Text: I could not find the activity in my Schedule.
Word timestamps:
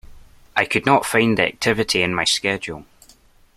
I 0.55 0.65
could 0.65 0.87
not 0.87 1.05
find 1.05 1.37
the 1.37 1.45
activity 1.45 2.01
in 2.01 2.15
my 2.15 2.23
Schedule. 2.23 2.85